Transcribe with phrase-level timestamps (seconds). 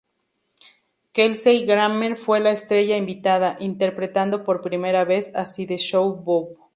[1.11, 6.57] Kelsey Grammer fue la estrella invitada, interpretando por primera vez a Sideshow Bob.